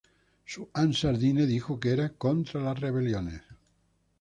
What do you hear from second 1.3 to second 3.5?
dijo que era "contra las rebeliones.